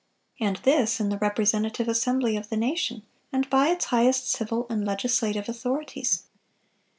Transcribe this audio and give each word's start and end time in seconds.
And 0.39 0.55
this 0.63 0.99
in 0.99 1.09
the 1.09 1.17
representative 1.19 1.87
assembly 1.87 2.35
of 2.35 2.49
the 2.49 2.57
nation, 2.57 3.03
and 3.31 3.47
by 3.51 3.67
its 3.67 3.85
highest 3.85 4.31
civil 4.31 4.65
and 4.67 4.83
legislative 4.83 5.47
authorities! 5.47 6.23